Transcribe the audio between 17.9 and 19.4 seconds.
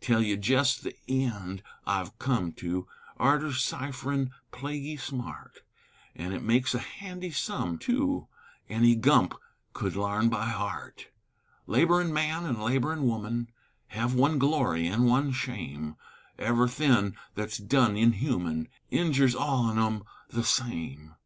inhuman Injers